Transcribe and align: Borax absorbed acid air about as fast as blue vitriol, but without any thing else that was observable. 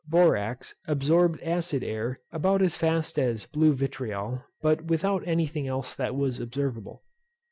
Borax 0.07 0.73
absorbed 0.87 1.39
acid 1.43 1.83
air 1.83 2.21
about 2.31 2.63
as 2.63 2.75
fast 2.75 3.19
as 3.19 3.45
blue 3.45 3.75
vitriol, 3.75 4.43
but 4.59 4.85
without 4.85 5.21
any 5.27 5.45
thing 5.45 5.67
else 5.67 5.93
that 5.93 6.15
was 6.15 6.39
observable. 6.39 7.03